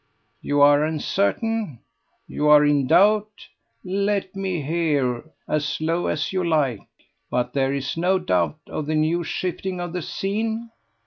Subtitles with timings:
[0.41, 1.77] You are uncertain?
[2.27, 3.47] You are in doubt?
[3.83, 6.81] Let me hear as low as you like.
[7.29, 10.71] But there is no doubt of the new shifting of the scene?